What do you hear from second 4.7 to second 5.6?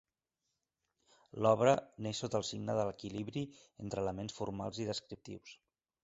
i descriptius.